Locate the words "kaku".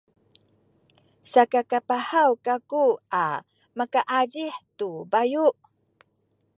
2.45-2.83